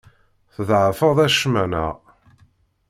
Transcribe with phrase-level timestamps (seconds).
[0.53, 1.93] Tḍeɛfeḍ acemma, neɣ?